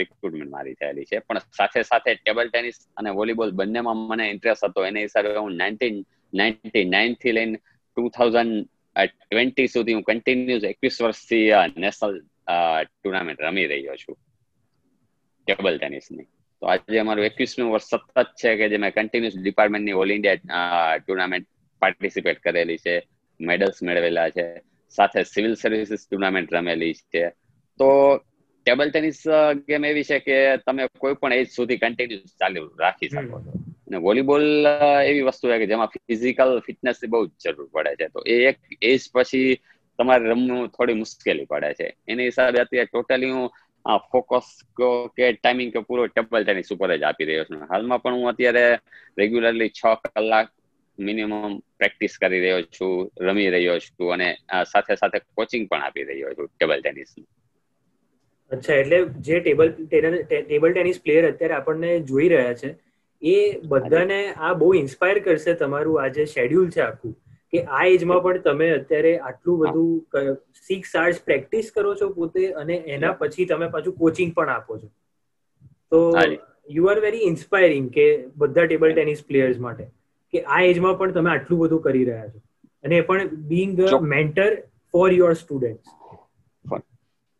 રિક્રુટમેન્ટ 0.00 0.52
મારી 0.56 0.74
થયેલી 0.80 1.06
છે. 1.10 1.22
પણ 1.26 1.46
સાથે 1.58 1.86
સાથે 1.90 2.10
ટેબલ 2.14 2.50
ટેનિસ 2.50 2.78
અને 2.98 3.10
વોલીબોલ 3.20 3.54
બંનેમાં 3.60 4.02
મને 4.10 4.26
ઇન્ટરેસ્ટ 4.34 4.66
હતો. 4.68 4.80
એને 4.90 5.00
હિસાબે 5.06 5.36
હું 5.36 5.56
નાઇન્ટીન 5.62 5.96
નાઇન્ટી 6.40 6.84
નાઇનથી 6.94 7.34
લઈને 7.38 7.58
ટુ 7.60 8.02
થાઉઝન્ડ 8.16 8.54
ટ્વેન્ટી 9.12 9.72
સુધી 9.74 9.96
હું 9.96 10.04
કન્ટિન્યુઅસ 10.08 10.64
એકવીસ 10.72 11.00
વર્ષથી 11.04 11.46
નેશનલ 11.84 12.14
ટુર્નામેન્ટ 12.90 13.44
રમી 13.46 13.66
રહ્યો 13.70 13.96
છું. 14.02 14.16
ટેબલ 15.46 15.78
ટેનિસની 15.78 16.26
તો 16.62 16.68
આજે 16.72 16.98
અમારું 17.02 17.28
એકવીસનું 17.30 17.72
વર્ષ 17.72 17.90
સતત 17.94 18.28
છે 18.42 18.52
કે 18.60 18.68
જે 18.72 18.78
મેં 18.84 18.94
કન્ટિન્યુઅસ 18.98 19.40
ડિપાર્ટમેન્ટની 19.40 19.96
ઓલ 20.02 20.14
ઇન્ડિયા 20.16 21.00
ટુર્નામેન્ટ 21.02 21.48
પાર્ટિસિપેટ 21.82 22.38
કરેલી 22.44 22.82
છે 22.84 22.94
મેડલ્સ 23.40 23.82
મેળવેલા 23.82 24.28
છે, 24.36 24.44
સાથે 24.94 25.20
સિવિલ 25.32 25.54
સર્વિસીસ 25.62 26.06
ટુર્નામેન્ટ 26.06 26.54
રમેલી 26.54 26.94
છે. 27.12 27.24
તો 27.80 27.88
ટેબલ 28.66 28.90
ટેનિસ 28.90 29.20
ગેમ 29.68 29.84
એવી 29.84 30.08
છે 30.10 30.18
કે 30.26 30.36
તમે 30.66 30.86
કોઈ 31.02 31.20
પણ 31.20 31.38
એજ 31.38 31.48
સુધી 31.58 31.82
કન્ટિન્યુઅસ 31.82 32.34
ચાલુ 32.40 32.62
રાખી 32.82 33.10
શકો 33.12 33.40
છો. 33.44 33.63
અને 33.94 34.02
વોલીબોલ 34.06 34.46
એવી 35.10 35.26
વસ્તુ 35.28 35.50
છે 35.50 35.58
કે 35.60 35.70
જેમાં 35.72 35.92
ફિઝિકલ 35.94 36.52
ફિટનેસ 36.66 37.04
બહુ 37.12 37.20
જરૂર 37.42 37.68
પડે 37.74 37.94
છે. 38.00 38.08
તો 38.14 38.20
એ 38.26 38.36
એક 38.50 38.58
એજ 38.82 39.02
પછી 39.14 39.60
તમારે 39.98 40.24
રમવું 40.30 40.72
થોડી 40.76 41.00
મુશ્કેલી 41.02 41.50
પડે 41.52 41.70
છે. 41.78 41.86
એની 42.08 42.30
હિસાબે 42.30 42.58
અત્યારે 42.62 42.90
ટોટલી 42.90 43.32
હું 43.36 43.46
ફોકસ 44.10 44.48
કે 45.16 45.26
ટાઈમિંગ 45.34 45.70
કે 45.72 45.80
પૂરો 45.88 46.08
ટેબલ 46.08 46.44
ટેનિસ 46.44 46.72
ઉપર 46.74 46.90
જ 46.92 47.04
આપી 47.04 47.28
રહ્યો 47.28 47.46
છું. 47.48 47.62
હાલમાં 47.72 48.02
પણ 48.02 48.18
હું 48.18 48.32
અત્યારે 48.32 48.64
રેગ્યુલરલી 49.18 49.72
છ 49.78 49.82
કલાક 50.04 50.48
મિનિમમ 50.98 51.54
પ્રેક્ટિસ 51.78 52.14
કરી 52.22 52.42
રહ્યો 52.42 52.60
છું, 52.76 53.10
રમી 53.20 53.50
રહ્યો 53.54 53.78
છું 53.86 54.12
અને 54.14 54.28
સાથે 54.72 54.94
સાથે 55.00 55.18
કોચિંગ 55.38 55.64
પણ 55.70 55.86
આપી 55.86 56.06
રહ્યો 56.10 56.34
છું 56.36 56.50
ટેબલ 56.50 56.80
ટેનિસનું 56.82 57.26
અચ્છા, 58.50 58.78
એટલે 58.82 58.98
જે 59.26 59.40
ટેબલ 59.40 59.68
ટેબલ 60.48 60.72
ટેનિસ 60.72 60.98
પ્લેયર 61.04 61.24
અત્યારે 61.30 61.54
આપણને 61.58 61.90
જોઈ 62.10 62.28
રહ્યા 62.28 62.58
છે 62.62 62.70
એ 63.24 63.36
બધાને 63.66 64.16
આ 64.38 64.54
બહુ 64.54 64.70
ઇન્સ્પાયર 64.76 65.20
કરશે 65.20 65.54
તમારું 65.56 66.00
આ 66.00 66.08
જે 66.10 66.26
શેડ્યુલ 66.28 66.70
છે 66.70 66.82
આખું 66.82 67.14
કે 67.52 67.62
આ 67.72 67.84
એજમાં 67.90 68.22
પણ 68.22 68.42
તમે 68.42 68.70
અત્યારે 68.72 69.12
આટલું 69.20 69.60
બધું 69.62 70.36
સિક્સ 70.62 70.94
આર્સ 70.96 71.22
પ્રેક્ટિસ 71.22 71.70
કરો 71.72 71.94
છો 71.96 72.10
પોતે 72.12 72.42
અને 72.54 72.74
એના 72.96 73.14
પછી 73.20 73.46
તમે 73.46 73.70
પાછું 73.70 73.96
કોચિંગ 73.96 74.34
પણ 74.34 74.48
આપો 74.50 74.78
છો. 74.78 74.88
તો 75.92 76.00
યુ 76.70 76.86
આર 76.86 77.00
વેરી 77.00 77.28
ઇન્સ્પાયરિંગ 77.28 77.90
કે 77.90 78.06
બધા 78.36 78.66
ટેબલ 78.66 78.92
ટેનિસ 78.92 79.22
પ્લેયર્સ 79.24 79.58
માટે 79.60 79.84
કે 80.32 80.44
આ 80.48 80.62
એજમાં 80.70 80.98
પણ 80.98 81.14
તમે 81.14 81.30
આટલું 81.32 81.62
બધું 81.62 81.82
કરી 81.82 82.04
રહ્યા 82.04 82.30
છો. 82.30 82.38
અને 82.84 82.96
એ 82.96 83.02
પણ 83.02 83.28
being 83.48 83.76
mentor 84.08 84.50
for 84.94 85.08
your 85.12 85.34
student 85.34 85.82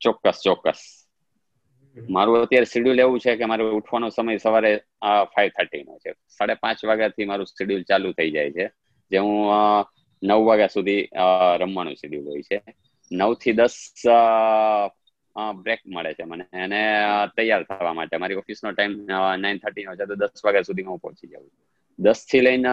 ચોક્કસ 0.00 0.42
ચોક્કસ. 0.42 1.03
મારું 1.96 2.42
અત્યારે 2.42 2.66
શેડ્યુલ 2.66 3.00
એવું 3.00 3.20
છે 3.20 3.36
કે 3.36 3.44
મારે 3.44 3.64
ઉઠવાનો 3.78 4.08
સમય 4.08 4.36
સવારે 4.36 4.70
ફાઈવ 5.34 5.50
થર્ટી 5.56 5.82
નો 5.82 5.98
છે. 5.98 6.12
સાડા 6.28 6.54
પાંચ 6.62 6.84
વાગ્યાથી 6.84 7.24
મારું 7.24 7.46
શેડ્યુલ 7.46 7.82
ચાલુ 7.82 8.12
થઈ 8.12 8.30
જાય 8.30 8.50
છે. 8.50 8.66
જે 9.10 9.18
હું 9.18 9.36
નવ 10.22 10.40
વાગ્યા 10.46 10.74
સુધી 10.74 11.08
રમવાનું 11.60 11.94
શેડ્યુલ 11.94 12.26
હોય 12.28 12.42
છે. 12.42 12.58
નવથી 13.10 13.52
દસ 13.52 13.76
બ્રેક 15.62 15.80
મળે 15.86 16.10
છે 16.14 16.24
મને 16.24 16.44
અને 16.64 16.82
તૈયાર 17.36 17.62
થવા 17.64 17.92
માટે. 17.92 18.16
મારી 18.16 18.40
ઓફિસનો 18.42 18.72
ટાઈમ 18.72 18.92
નાઇન 19.40 19.58
થર્ટી 19.58 19.84
નો 19.84 19.94
છે, 19.94 20.04
તો 20.06 20.14
દસ 20.14 20.44
વાગ્યા 20.44 20.68
સુધી 20.68 20.86
હું 20.88 20.98
પહોંચી 20.98 21.28
જાઉં 21.28 21.50
દસથી 21.98 22.40
લઈને 22.40 22.72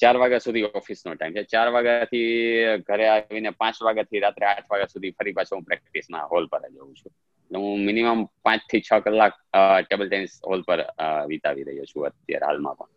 ચાર 0.00 0.16
વાગ્યા 0.16 0.44
સુધી 0.46 0.66
ઓફિસનો 0.80 1.14
ટાઈમ 1.14 1.34
છે. 1.36 1.42
ચાર 1.52 1.68
વાગ્યાથી 1.76 2.28
ઘરે 2.88 3.06
આવીને 3.08 3.50
પાંચ 3.50 3.76
વાગ્યાથી 3.82 4.20
રાત્રે 4.24 4.46
આઠ 4.46 4.68
વાગ્યા 4.70 4.92
સુધી 4.92 5.16
ફરી 5.18 5.34
પાછો 5.38 5.56
હું 5.56 5.64
પ્રેક્ટિસના 5.64 6.24
હોલ 6.32 6.46
પર 6.52 6.62
જઉં 6.68 6.94
છું. 6.94 7.12
હું 7.50 7.80
મિનિમમ 7.82 8.18
પાંચથી 8.42 8.80
છ 8.82 9.02
કલાક 9.04 9.34
ટેબલ 9.82 10.06
ટેનિસ 10.08 10.34
હોલ 10.44 10.60
પર 10.64 10.80
વિતાવી 11.28 11.66
રહ્યો 11.66 11.86
છું 11.86 12.08
અત્યારે 12.08 12.46
હાલમાં 12.46 12.76
પણ. 12.78 12.90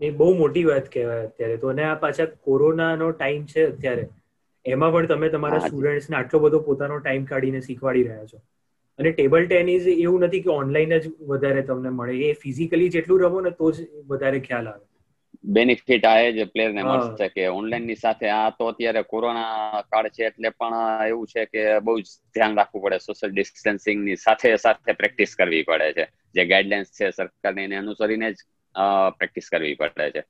એ 0.00 0.12
બહુ 0.12 0.28
મોટી 0.36 0.62
વાત 0.64 0.86
કહેવાય 0.90 1.26
અત્યારે 1.26 1.58
તો. 1.58 1.70
અને 1.70 1.84
આ 1.84 1.98
પાછા 1.98 2.28
કોરોનાનો 2.42 3.12
ટાઈમ 3.14 3.44
છે 3.48 3.62
અત્યારે. 3.68 4.04
એમાં 4.66 4.92
પણ 4.92 5.08
તમે 5.10 5.30
તમારા 5.30 5.60
સ્ટુડન્ટ્સને 5.62 6.18
આટલો 6.18 6.40
બધો 6.42 6.60
પોતાનો 6.64 7.00
ટાઈમ 7.00 7.26
કાઢીને 7.26 7.64
શીખવાડી 7.64 8.06
રહ્યા 8.06 8.28
છો. 8.28 8.38
અને 8.98 9.10
ટેબલ 9.12 9.46
ટેનિસ 9.46 9.86
એવું 9.92 10.24
નથી 10.24 10.42
કે 10.42 10.50
ઓનલાઈન 10.54 10.92
જ 10.98 11.12
વધારે 11.30 11.64
તમને 11.66 11.94
મળે. 11.94 12.18
એ 12.26 12.38
ફિઝિકલી 12.38 12.92
જેટલું 12.92 13.24
રમો 13.24 13.40
ને 13.42 13.56
તો 13.56 13.72
જ 13.72 13.78
વધારે 14.08 14.40
ખ્યાલ 14.42 14.68
આવે. 14.68 14.87
બેનિફિટ 15.44 16.06
આ 16.06 16.30
જ 16.30 16.44
પ્લેયરને 16.44 16.82
મળશે 16.82 17.28
કે 17.28 17.46
ઓનલાઈનની 17.48 17.94
સાથે 17.94 18.28
આ 18.28 18.50
તો 18.50 18.66
અત્યારે 18.66 19.02
કોરોના 19.02 19.82
કાળ 19.82 20.08
છે 20.08 20.24
એટલે 20.24 20.50
પણ 20.50 21.06
એવું 21.08 21.26
છે 21.26 21.44
કે 21.44 21.78
બહુ 21.78 22.00
જ 22.00 22.04
ધ્યાન 22.34 22.56
રાખવું 22.56 22.82
પડે 22.82 22.98
સોશિયલ 22.98 23.32
ડિસ્ટન્સિંગની 23.32 24.16
સાથે 24.16 24.56
સાથે 24.56 24.92
પ્રેક્ટિસ 24.92 25.36
કરવી 25.36 25.62
પડે 25.62 25.92
છે. 25.92 26.06
જે 26.34 26.44
ગાઈડલાઇન્સ 26.44 26.88
છે 26.88 27.10
સરકારની 27.10 27.64
એને 27.64 27.76
અનુસરીને 27.76 28.32
જ 28.32 28.36
પ્રેક્ટિસ 29.18 29.48
કરવી 29.48 29.74
પડે 29.74 30.10
છે. 30.10 30.22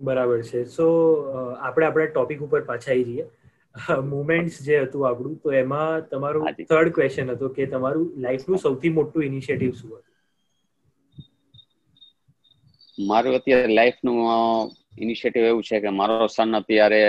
બરાબર 0.00 0.42
છે. 0.42 0.64
સો 0.64 0.86
આપણે 1.60 1.86
આપણા 1.86 2.06
ટોપિક 2.06 2.40
ઉપર 2.40 2.60
પાછા 2.60 2.92
આવી 2.92 3.04
જઈએ. 3.04 3.26
મુમેન્ટ્સ 4.04 4.62
જે 4.62 4.78
હતું 4.78 5.08
આપણું 5.08 5.36
તો 5.36 5.52
એમાં 5.52 6.08
તમારું 6.08 6.52
થર્ડ 6.68 6.92
ક્વેશ્ચન 6.92 7.30
હતો 7.30 7.48
કે 7.48 7.66
તમારું 7.66 8.12
લાઈફનું 8.16 8.58
સૌથી 8.58 8.88
મોટું 8.90 9.24
ઇનિશિયેટિવ 9.24 9.72
શું 9.72 9.90
હતું? 9.90 10.09
મારું 13.08 13.34
અત્યારે 13.38 13.74
લાઈફનું 13.78 14.18
ઇનિશિયેટિવ 14.98 15.44
એવું 15.50 15.64
છે 15.68 15.80
કે 15.80 15.90
મારો 16.00 16.26
સન 16.26 16.56
અત્યારે 16.60 17.00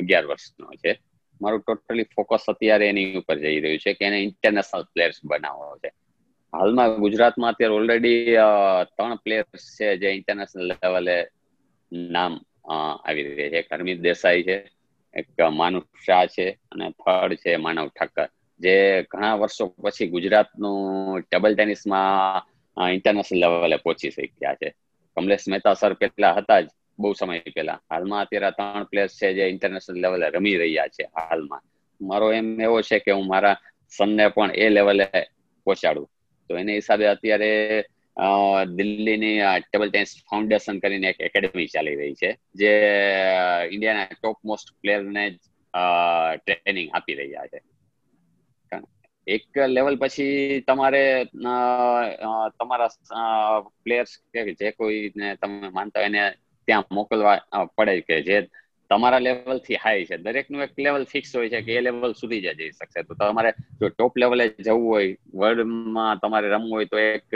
અગિયાર 0.00 0.26
વર્ષનો 0.30 0.66
છે. 0.82 0.92
મારું 1.40 1.60
ટોટલી 1.62 2.10
ફોકસ 2.14 2.44
અત્યારે 2.52 2.88
એની 2.92 3.18
ઉપર 3.20 3.36
જઈ 3.44 3.58
રહ્યું 3.64 3.82
છે 3.84 3.94
કે 3.98 4.04
એને 4.08 4.18
ઇન્ટરનેશનલ 4.28 4.84
પ્લેયર્સ 4.92 5.18
બનાવવો 5.24 5.76
છે. 5.82 5.90
હાલમાં 6.52 6.98
ગુજરાતમાં 7.04 7.52
અત્યારે 7.52 7.78
ઓલરેડી 7.80 8.36
ત્રણ 8.96 9.22
પ્લેયર્સ 9.24 9.64
છે 9.78 9.96
જે 10.02 10.08
ઇન્ટરનેશનલ 10.18 10.70
લેવલે 10.72 11.16
નામ 12.14 12.32
આવી 12.74 13.26
રહ્યા 13.26 13.50
છે. 13.52 13.58
એક 13.62 13.72
હરમિત 13.72 14.00
દેસાઈ 14.08 14.46
છે, 14.48 14.56
એક 15.14 15.28
માનુષ 15.60 16.06
શાહ 16.06 16.24
છે 16.34 16.46
અને 16.72 16.86
થર્ડ 17.00 17.40
છે 17.42 17.56
માનવ 17.64 17.88
ઠક્કર 17.88 18.28
જે 18.60 18.74
ઘણા 19.10 19.38
વર્ષો 19.40 19.64
પછી 19.84 20.12
ગુજરાતનું 20.14 21.22
ટેબલ 21.22 21.54
ટેનિસમાં 21.54 22.46
ઇન્ટરનેશનલ 22.76 23.40
લેવલે 23.42 23.76
પહોંચી 23.84 24.12
શક્યા 24.16 24.56
છે 24.60 24.68
કમલેશ 25.16 25.46
મહેતા 25.52 25.74
સર 25.80 25.94
પેલા 26.00 26.32
હતા 26.38 26.60
જ, 26.64 26.68
બહુ 26.98 27.12
સમય 27.18 27.52
પહેલા 27.56 27.78
હાલમાં 27.90 28.22
અત્યારે 28.24 28.56
ત્રણ 28.58 28.88
પ્લેયર્સ 28.90 29.14
છે 29.20 29.28
જે 29.36 29.44
ઇન્ટરનેશનલ 29.54 30.00
લેવલે 30.04 30.26
રમી 30.36 30.56
રહ્યા 30.62 30.92
છે 30.96 31.04
હાલમાં. 31.16 31.62
મારો 32.00 32.28
એમ 32.32 32.48
એવો 32.60 32.78
છે 32.88 32.98
કે 33.04 33.12
હું 33.16 33.26
મારા 33.32 33.56
સનને 33.96 34.26
પણ 34.34 34.50
એ 34.64 34.68
લેવલે 34.76 35.06
પહોંચાડું. 35.66 36.08
તો 36.50 36.52
એને 36.60 36.72
હિસાબે 36.80 37.06
અત્યારે 37.14 37.50
દિલ્હીની 38.78 39.38
ટેબલ 39.64 39.90
ટેનિસ 39.90 40.12
ફાઉન્ડેશન 40.30 40.80
કરીને 40.82 41.08
એક 41.12 41.20
એકેડમી 41.28 41.68
ચાલી 41.74 41.96
રહી 42.00 42.16
છે, 42.20 42.30
જે 42.60 42.72
ઇન્ડિયાના 43.74 44.16
ટોપ 44.16 44.38
મોસ્ટ 44.48 44.68
પ્લેયરને 44.82 45.24
ટ્રેનિંગ 46.44 46.88
આપી 46.92 47.16
રહ્યા 47.20 47.48
છે. 47.52 47.58
એક 49.26 49.58
લેવલ 49.68 49.96
પછી 49.96 50.60
તમારે 50.66 51.24
તમારા 52.58 52.88
પ્લેયર્સ 53.84 54.12
કે 54.34 54.54
જે 54.54 54.70
કોઈને 54.70 55.36
તમે 55.36 55.68
માનતા 55.68 56.00
એને 56.00 56.32
ત્યાં 56.66 56.84
મોકલવા 56.92 57.64
પડે 57.76 58.00
કે 58.00 58.22
જે 58.22 58.48
તમારા 58.90 59.18
લેવલથી 59.18 59.74
હાઈ 59.74 60.04
છે. 60.04 60.16
દરેકનું 60.16 60.62
એક 60.62 60.74
લેવલ 60.78 61.04
ફિક્સ 61.04 61.36
હોય 61.36 61.48
છે 61.48 61.60
કે 61.62 61.76
એ 61.76 61.80
લેવલ 61.80 62.12
સુધી 62.12 62.40
જ 62.40 62.56
જઈ 62.56 62.70
શકશે. 62.70 63.02
તો 63.02 63.14
તમારે 63.14 63.52
જો 63.80 63.88
ટોપ 63.88 64.18
લેવલે 64.18 64.48
જવું 64.48 64.88
હોય 64.90 65.16
વર્લ્ડમાં 65.34 66.18
તમારે 66.18 66.48
રમવું 66.48 66.72
હોય 66.72 66.84
તો 66.84 66.98
એક 66.98 67.28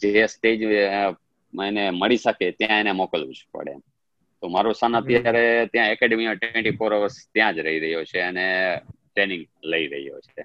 જે 0.00 0.26
સ્ટેજ 0.26 0.62
એને 0.62 1.90
મળી 1.90 2.16
શકે 2.16 2.50
ત્યાં 2.50 2.80
એને 2.80 2.92
મોકલવું 2.92 3.34
જ 3.34 3.46
પડે. 3.52 3.74
તો 4.42 4.48
મારો 4.48 4.72
સન 4.72 4.96
અત્યારે 4.96 5.68
ત્યાં 5.72 5.90
એકેડમી 5.90 6.36
ટ્વેન્ટી 6.36 6.70
ફોર 6.70 6.94
અવર્સ 6.94 7.16
ત્યાં 7.32 7.54
જ 7.54 7.58
રહી 7.58 7.78
રહ્યો 7.78 8.04
છે 8.04 8.20
અને 8.20 8.46
ટ્રેનિંગ 9.14 9.46
લઈ 9.64 9.86
રહ્યો 9.86 10.20
છે. 10.20 10.42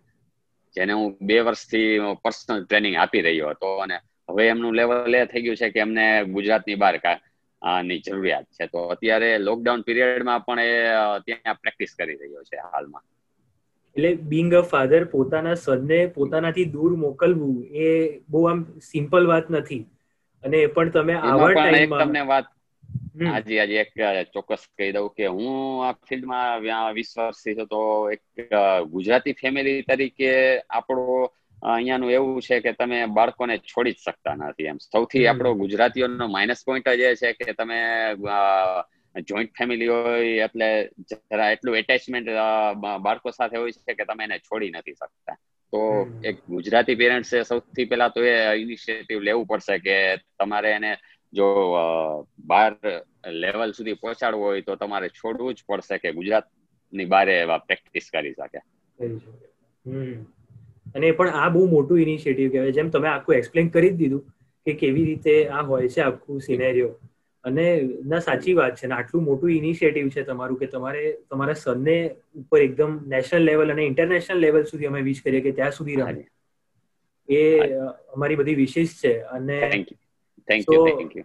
જેને 0.76 0.94
હું 0.94 1.08
બે 1.22 1.38
વર્ષથી 1.42 1.90
પર્સનલ 2.24 2.60
ટ્રેનિંગ 2.64 2.96
આપી 2.98 3.22
રહ્યો 3.22 3.50
હતો 3.50 3.70
અને 3.80 3.98
હવે 4.30 4.44
એમનું 4.48 4.74
લેવલ 4.74 5.16
એ 5.16 5.26
થઈ 5.28 5.42
ગયું 5.42 5.58
છે 5.58 5.70
કે 5.70 5.80
એમને 5.80 6.06
ગુજરાતની 6.28 6.78
બહારની 6.78 8.00
જરૂરિયાત 8.02 8.48
છે. 8.52 8.66
તો 8.68 8.80
અત્યારે 8.90 9.30
લોકડાઉન 9.40 9.84
પીરિયડમાં 9.84 10.42
પણ 10.44 10.62
એ 10.62 10.74
ત્યાં 11.28 11.62
પ્રેક્ટિસ 11.62 11.92
કરી 11.96 12.18
રહ્યો 12.18 12.44
છે 12.46 12.58
હાલમાં. 12.64 13.06
એટલે 13.96 14.10
બિંગ 14.26 14.50
અ 14.54 14.62
ફાધર 14.66 15.02
પોતાના 15.10 15.56
સનને 15.58 16.00
પોતાનાથી 16.16 16.68
દૂર 16.72 16.92
મોકલવું 16.98 17.56
એ 17.82 17.88
બહુ 18.30 18.44
આમ 18.48 18.60
સિમ્પલ 18.88 19.24
વાત 19.28 19.48
નથી. 19.52 19.82
અને 20.44 20.58
એ 20.60 20.70
પણ 20.70 20.92
તમે 20.92 21.16
આવા 21.24 21.52
ટાઈમમાં 21.54 22.04
તમને 22.04 22.22
વાત 22.26 22.48
આજે 23.20 23.60
આજે 23.60 23.76
એક 23.76 23.92
ચોક્કસ 24.34 24.64
કહી 24.78 24.92
દઉં 24.92 25.10
કે 25.10 25.28
હું 25.28 25.86
આ 25.86 25.94
ફિલ્ડમાં 26.10 26.94
વીસ 26.94 27.12
વર્ષથી 27.18 27.56
છું 27.56 27.68
તો 27.68 27.82
એક 28.10 28.22
ગુજરાતી 28.92 29.34
ફેમિલી 29.34 29.82
તરીકે 29.82 30.32
આપણો 30.60 31.34
અહીંયાનું 31.64 32.12
એવું 32.12 32.42
છે 32.42 32.60
કે 32.60 32.72
તમે 32.72 33.06
બાળકોને 33.06 33.58
છોડી 33.58 33.92
જ 33.92 33.96
શકતા 34.06 34.36
નથી 34.36 34.64
એમ. 34.64 34.78
સૌથી 34.78 35.28
આપણો 35.28 35.54
ગુજરાતીઓનો 35.54 36.28
માઇનસ 36.28 36.64
પોઈન્ટ 36.66 36.90
જ 36.90 37.02
એ 37.02 37.16
છે 37.16 37.34
કે 37.34 37.54
તમે 37.54 37.80
જોઈન્ટ 39.28 39.52
ફેમિલી 39.58 39.88
હોય 39.88 40.40
એટલે 40.46 40.90
જરા 41.10 41.52
એટલું 41.52 41.78
એટેચમેન્ટ 41.78 42.28
બાળકો 42.78 43.32
સાથે 43.32 43.58
હોય 43.58 43.72
છે 43.72 43.94
કે 43.94 44.06
તમે 44.06 44.24
એને 44.24 44.40
છોડી 44.40 44.70
નથી 44.70 44.94
શકતા. 44.94 45.38
તો 45.74 46.08
એક 46.24 46.46
ગુજરાતી 46.46 46.96
પેરેન્ટ્સે 46.96 47.44
સૌથી 47.44 47.86
પહેલા 47.86 48.10
તો 48.10 48.24
એ 48.24 48.62
ઇનિશિયેટિવ 48.62 49.20
લેવું 49.20 49.46
પડશે 49.46 49.78
કે 49.80 49.96
તમારે 50.40 50.72
એને 50.72 50.96
જો 51.34 51.48
બાર 52.40 52.72
લેવલ 53.28 53.72
સુધી 53.72 53.94
પહોંચાડવું 53.94 54.46
હોય 54.46 54.62
તો 54.62 54.76
તમારે 54.76 55.10
છોડવું 55.10 55.54
જ 55.54 55.64
પડશે 55.68 55.98
કે 55.98 56.12
ગુજરાતની 56.12 57.06
બારે 57.06 57.40
એવા 57.40 57.58
પ્રેક્ટિસ 57.58 58.10
કરી 58.14 58.34
શકે. 58.34 58.60
અને 60.96 61.12
પણ 61.12 61.30
આ 61.30 61.50
બહુ 61.50 61.70
મોટું 61.70 62.02
ઇનિશિયેટિવ 62.02 62.52
કહેવાય. 62.52 62.72
જેમ 62.72 62.90
તમે 62.90 63.08
આખું 63.08 63.36
એક્સપ્લેન 63.36 63.68
કરી 63.68 63.90
જ 63.90 63.96
દીધું 63.96 64.26
કે 64.66 64.74
કેવી 64.74 65.06
રીતે 65.06 65.48
આ 65.48 65.62
હોય 65.62 65.88
છે 65.88 66.02
આખું 66.02 66.42
સિનેરિયો 66.42 67.00
અને 67.44 67.66
ના 68.06 68.20
સાચી 68.20 68.54
વાત 68.54 68.76
છે 68.76 68.88
ને 68.88 68.94
આટલું 68.94 69.24
મોટું 69.24 69.52
ઇનિશિયેટિવ 69.52 70.10
છે 70.10 70.24
તમારું 70.24 70.60
કે 70.60 70.66
તમારે 70.66 71.18
તમારા 71.30 71.54
સનને 71.54 72.16
ઉપર 72.36 72.62
એકદમ 72.62 73.00
નેશનલ 73.08 73.42
લેવલ 73.42 73.72
અને 73.72 73.84
ઇન્ટરનેશનલ 73.84 74.38
લેવલ 74.38 74.64
સુધી 74.64 74.86
અમે 74.86 75.02
વિશ 75.02 75.22
કરીએ 75.22 75.42
કે 75.42 75.52
ત્યાં 75.52 75.72
સુધી 75.72 75.96
રમે 75.96 76.26
એ 77.30 77.72
અમારી 78.14 78.36
બધી 78.36 78.56
વિશેષ 78.56 78.90
છે. 78.96 79.20
અને 79.22 79.60
થેન્ક 80.48 80.66
યુ 80.74 80.86
થેન્ક 80.86 81.18
યુ 81.18 81.24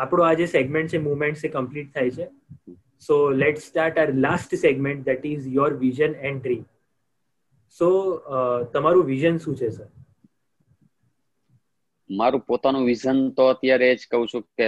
આપણો 0.00 0.22
આ 0.24 0.34
જે 0.40 0.46
સેગમેન્ટ 0.54 0.92
છે 0.92 0.98
મુવમેન્ટ 1.06 1.40
છે 1.42 1.48
કમ્પ્લીટ 1.56 1.94
થાય 1.94 2.10
છે. 2.10 2.26
So 3.02 3.16
let 3.32 3.58
start 3.60 3.98
our 3.98 4.10
last 4.26 4.52
segment 4.64 5.06
that 5.06 5.24
is 5.26 5.46
your 5.56 5.72
vision 5.84 6.12
and 6.22 6.42
dream 6.42 6.64
so 7.78 7.88
તમારું 8.74 9.06
વિઝન 9.06 9.38
શું 9.38 9.56
છે 9.56 9.70
સર 9.70 9.88
મારું 12.10 12.42
પોતાનું 12.42 12.86
વિઝન 12.86 13.18
તો 13.30 13.44
અત્યારે 13.48 13.86
એ 13.90 13.96
જ 13.96 14.08
કહું 14.10 14.26
છું 14.28 14.42
કે 14.58 14.66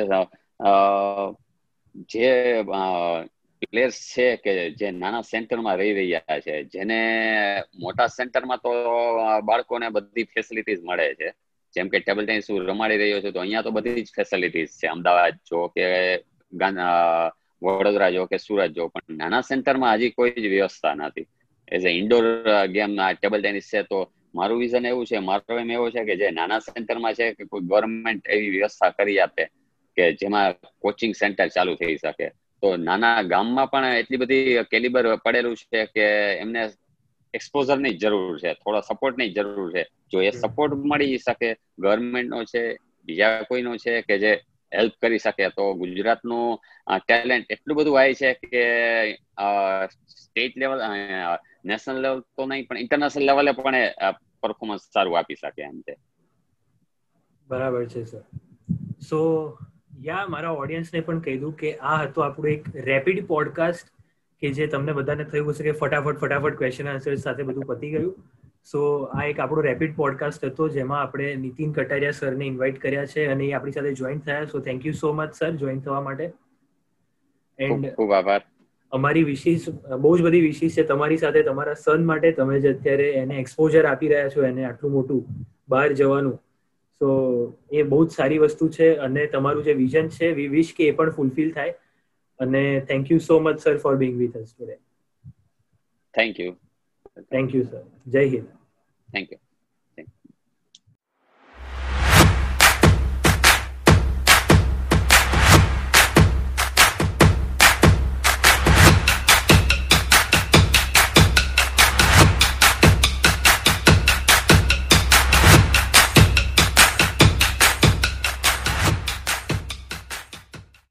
જે 2.12 2.28
પ્લેયર્સ 3.62 3.98
છે 4.14 4.26
કે 4.44 4.52
જે 4.78 4.88
નાના 4.92 5.22
સેન્ટરમાં 5.22 5.76
રહી 5.76 5.94
રહ્યા 5.98 6.40
છે, 6.40 6.54
જેને 6.64 6.98
મોટા 7.78 8.08
સેન્ટરમાં 8.08 8.62
તો 8.64 8.72
બાળકોને 9.48 9.86
બધી 9.90 10.30
ફેસિલિટીઝ 10.34 10.82
મળે 10.82 11.06
છે. 11.14 11.28
જેમ 11.76 11.88
કે 11.92 11.98
ટેબલ 12.00 12.24
ટેનિસ 12.26 12.50
હું 12.50 12.64
રમાડી 12.70 13.00
રહ્યો 13.02 13.20
છું, 13.22 13.32
તો 13.34 13.40
અહીંયા 13.42 13.66
તો 13.66 13.74
બધી 13.76 14.04
જ 14.06 14.08
ફેસિલિટીઝ 14.16 14.72
છે. 14.80 14.86
અમદાવાદ 14.94 15.36
જો 15.50 15.60
કે 15.74 15.86
વડોદરા 17.62 18.10
જો 18.16 18.26
કે 18.30 18.38
સુરત 18.46 18.72
જો, 18.76 18.84
પણ 18.94 19.16
નાના 19.20 19.42
સેન્ટરમાં 19.50 19.94
હજી 19.96 20.14
કોઈ 20.18 20.34
જ 20.44 20.46
વ્યવસ્થા 20.54 20.94
નથી. 21.00 21.26
As 21.74 21.86
a 21.90 21.92
indoor 22.00 22.24
game 22.74 22.92
table 23.18 23.40
tennis 23.42 23.70
છે, 23.72 23.82
તો 23.90 23.98
મારું 24.38 24.60
વિઝન 24.62 24.86
એવું 24.90 25.06
છે, 25.10 25.18
મારો 25.30 25.58
એમ 25.62 25.70
એવો 25.76 25.86
છે 25.94 26.02
કે 26.08 26.14
જે 26.20 26.30
નાના 26.38 26.60
સેન્ટરમાં 26.68 27.14
છે 27.18 27.26
કે 27.36 27.44
કોઈ 27.50 27.66
ગવર્મેન્ટ 27.70 28.22
એવી 28.34 28.52
વ્યવસ્થા 28.56 28.92
કરી 28.98 29.18
આપે 29.24 29.44
કે 29.96 30.04
જેમાં 30.20 30.54
કોચિંગ 30.84 31.14
સેન્ટર 31.22 31.48
ચાલુ 31.56 31.74
થઈ 31.80 31.96
શકે. 32.02 32.28
તો 32.62 32.68
નાના 32.88 33.22
ગામમાં 33.32 33.70
પણ 33.72 33.98
એટલી 34.00 34.20
બધી 34.22 34.64
કેલિબર 34.72 35.04
પડેલું 35.24 35.56
છે 35.72 35.80
કે 35.94 36.06
એમને 36.42 36.62
એક્સપોઝરની 37.34 37.96
જરૂર 37.96 38.38
છે 38.38 38.52
થોડા 38.54 38.80
સપોર્ટની 38.82 39.32
જરૂર 39.32 39.68
છે. 39.72 39.82
જો 40.10 40.18
એ 40.20 40.30
સપોર્ટ 40.32 40.72
મળી 40.84 41.18
શકે 41.18 41.48
ગવર્મેન્ટનો 41.78 42.44
છે 42.44 42.62
બીજા 43.08 43.42
કોઈનો 43.42 43.76
છે 43.76 44.02
કે 44.02 44.18
જે 44.18 44.32
હેલ્પ 44.72 44.94
કરી 45.00 45.18
શકે 45.18 45.48
તો 45.50 45.64
ગુજરાતનું 45.74 46.58
ટેલેન્ટ 47.00 47.50
એટલું 47.50 47.76
બધું 47.76 47.98
આવી 48.00 48.14
છે 48.14 48.30
કે 48.44 48.62
સ્ટેટ 50.16 50.56
લેવલ 50.56 50.80
નેશનલ 51.64 52.00
લેવલ 52.00 52.20
તો 52.32 52.46
નહીં 52.46 52.66
પણ 52.66 52.78
ઇન્ટરનેશનલ 52.78 53.26
લેવલે 53.26 53.52
પણ 53.52 53.76
પરફોર્મન્સ 54.42 54.88
સારું 54.92 55.18
આપી 55.18 55.36
શકે 55.36 55.62
એમ 55.62 55.78
છે. 55.82 55.94
બરાબર 57.48 57.86
છે 57.86 58.04
સર 58.04 58.22
સો 59.00 59.20
યા 60.00 60.26
મારા 60.26 60.52
ઓડિયન્સને 60.56 61.00
પણ 61.00 61.20
કહી 61.20 61.38
દઉં 61.38 61.54
કે 61.56 61.72
આ 61.86 61.96
હતો 62.02 62.20
આપણું 62.20 62.52
એક 62.52 62.68
રેપિડ 62.84 63.26
પોડકાસ્ટ 63.26 63.92
કે 64.42 64.52
જે 64.52 64.66
તમને 64.66 64.92
બધાને 64.92 65.24
થયું 65.24 65.50
હશે 65.50 65.64
કે 65.64 65.72
ફટાફટ 65.72 66.18
ફટાફટ 66.18 66.58
ક્વેશ્ચન 66.58 66.88
આન્સર 66.88 67.16
સાથે 67.16 67.42
બધું 67.42 67.66
પતી 67.66 67.90
ગયું. 67.90 68.14
સો 68.64 68.80
આ 69.12 69.24
એક 69.24 69.40
આપણો 69.40 69.60
રેપિડ 69.60 69.96
પોડકાસ્ટ 69.96 70.44
હતો 70.44 70.68
જેમાં 70.68 71.02
આપણે 71.02 71.34
નીતિન 71.36 71.72
કટારિયા 71.72 72.10
સરને 72.12 72.46
ઇન્વાઇટ 72.46 72.78
કર્યા 72.78 73.06
છે 73.06 73.26
અને 73.26 73.44
એ 73.44 73.52
આપણી 73.52 73.72
સાથે 73.72 73.94
જોઈન 73.94 74.20
થયા. 74.20 74.44
So 74.44 74.60
thank 74.60 74.86
you 74.86 74.92
so 74.92 75.12
much 75.12 75.34
sir 75.34 75.50
join 75.56 75.80
થવા 75.80 76.00
માટે. 76.00 76.32
એન્ડ 77.58 77.90
ખૂબ 77.94 78.12
આભાર. 78.12 78.42
અમારી 78.92 79.24
વિશેષ 79.24 79.68
બહુ 80.00 80.18
જ 80.18 80.22
બધી 80.22 80.40
વિશેષ 80.40 80.76
છે 80.76 80.82
તમારી 80.82 81.16
સાથે 81.16 81.42
તમારા 81.42 81.74
સન 81.74 82.04
માટે. 82.04 82.32
તમે 82.32 82.60
જે 82.60 82.68
અત્યારે 82.68 83.10
એને 83.14 83.34
એક્સપોઝર 83.36 83.84
આપી 83.86 84.08
રહ્યા 84.08 84.28
છો 84.28 84.42
એને 84.42 84.64
આટલું 84.64 84.92
મોટું 84.92 85.22
બહાર 85.68 85.92
જવાનું. 85.92 86.36
સો 87.00 87.08
એ 87.70 87.82
બહુ 87.82 88.06
જ 88.06 88.10
સારી 88.10 88.38
વસ્તુ 88.38 88.68
છે 88.68 88.94
અને 88.96 89.26
તમારું 89.26 89.64
જે 89.64 89.74
વિઝન 89.74 90.08
છે 90.08 90.32
વી 90.32 90.48
વિશ 90.48 90.74
કે 90.76 90.88
એ 90.88 90.90
પણ 90.92 91.10
ફૂલફિલ 91.10 91.52
થાય. 91.52 91.74
અને 92.42 92.62
thank 92.86 93.10
you 93.10 93.20
so 93.20 93.40
much 93.40 93.56
sir 93.60 93.76
for 93.80 93.94
being 93.98 94.14
with 94.18 94.36
us 94.38 94.50
today 94.50 94.76
thank 96.14 96.38
you 96.38 96.52
thank 97.30 97.54
you 97.54 97.64
sir 97.64 97.82
જય 98.08 98.22
હિન્દ 98.28 98.48
થેન્ક 99.08 99.30
યુ 99.30 99.40